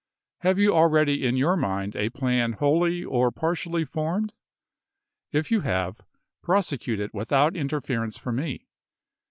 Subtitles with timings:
[0.39, 4.33] Have you already in your mind a plan wholly or partially formed
[5.29, 6.01] 1 If you have,
[6.41, 8.65] prosecute it without interference from me.